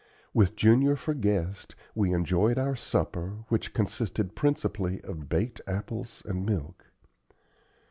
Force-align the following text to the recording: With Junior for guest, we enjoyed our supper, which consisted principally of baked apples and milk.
With 0.33 0.55
Junior 0.55 0.95
for 0.95 1.13
guest, 1.13 1.75
we 1.93 2.11
enjoyed 2.11 2.57
our 2.57 2.75
supper, 2.75 3.45
which 3.49 3.71
consisted 3.71 4.33
principally 4.33 4.99
of 5.01 5.29
baked 5.29 5.61
apples 5.67 6.23
and 6.25 6.43
milk. 6.43 6.87